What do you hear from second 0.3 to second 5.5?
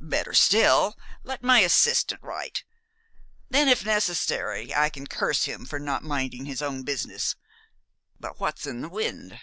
still, let my assistant write. Then if necessary I can curse